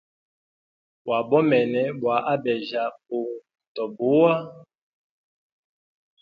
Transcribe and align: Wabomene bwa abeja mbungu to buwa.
Wabomene 1.09 1.81
bwa 1.99 2.15
abeja 2.33 2.83
mbungu 2.93 3.35
to 3.75 3.83
buwa. 3.95 4.33